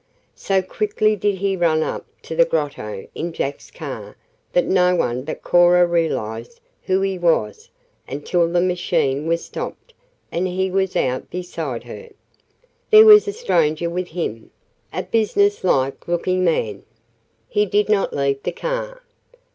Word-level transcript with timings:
So 0.33 0.63
quickly 0.63 1.15
did 1.15 1.35
he 1.35 1.55
run 1.55 1.83
up 1.83 2.07
to 2.23 2.35
the 2.35 2.43
Grotto 2.43 3.07
in 3.13 3.31
Jack's 3.33 3.69
car 3.69 4.17
that 4.51 4.65
no 4.65 4.95
one 4.95 5.21
but 5.23 5.43
Cora 5.43 5.85
realized 5.85 6.59
who 6.81 7.01
he 7.01 7.19
was 7.19 7.69
until 8.07 8.51
the 8.51 8.61
machine 8.61 9.27
was 9.27 9.45
stopped 9.45 9.93
and 10.31 10.47
he 10.47 10.71
was 10.71 10.95
out 10.95 11.29
beside 11.29 11.83
her. 11.83 12.09
There 12.89 13.05
was 13.05 13.27
a 13.27 13.31
stranger 13.31 13.91
with 13.91 14.07
him 14.07 14.49
a 14.91 15.03
business 15.03 15.63
like 15.63 16.07
looking 16.07 16.43
man. 16.43 16.81
He 17.47 17.67
did 17.67 17.87
not 17.87 18.11
leave 18.11 18.41
the 18.41 18.53
car. 18.53 19.03